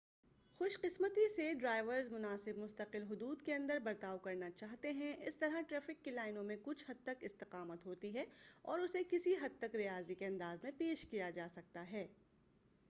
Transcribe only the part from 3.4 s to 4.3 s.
کے اندر برتاؤ